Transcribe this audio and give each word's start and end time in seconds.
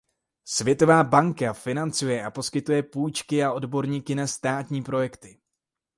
Světová 0.45 1.03
banka 1.03 1.53
financuje 1.53 2.25
a 2.25 2.31
poskytuje 2.31 2.83
půjčky 2.83 3.43
a 3.43 3.53
odborníky 3.53 4.15
na 4.15 4.27
státní 4.27 4.81
projekty. 4.83 5.39